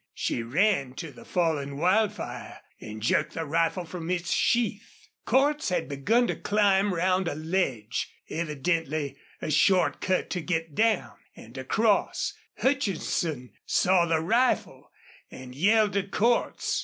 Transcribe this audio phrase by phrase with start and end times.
[0.15, 5.07] She ran to the fallen Wildfire and jerked the rifle from its sheath.
[5.27, 11.13] Cordts had begun to climb round a ledge, evidently a short cut to get down
[11.35, 12.33] and across.
[12.63, 14.89] Hutchinson saw the rifle
[15.29, 16.79] and yelled to Cordts.